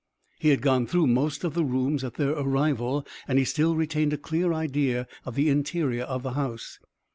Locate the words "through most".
0.87-1.43